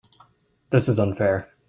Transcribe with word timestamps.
This 0.71 0.89
is 0.89 0.97
unfair. 0.99 1.51